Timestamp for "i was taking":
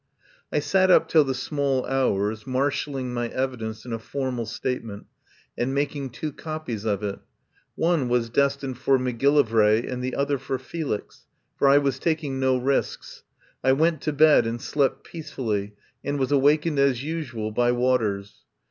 11.67-12.39